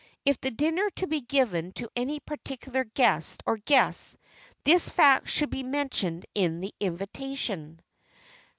If 0.25 0.41
the 0.41 0.49
dinner 0.49 0.89
be 1.07 1.21
given 1.21 1.73
to 1.73 1.87
any 1.95 2.19
particular 2.19 2.83
guest 2.85 3.43
or 3.45 3.57
guests, 3.57 4.17
this 4.63 4.89
fact 4.89 5.29
should 5.29 5.51
be 5.51 5.61
mentioned 5.61 6.25
in 6.33 6.59
the 6.59 6.73
invitation. 6.79 7.79